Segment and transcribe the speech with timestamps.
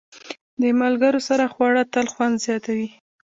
[0.61, 2.89] د ملګرو سره خواړه تل خوند زیاتوي.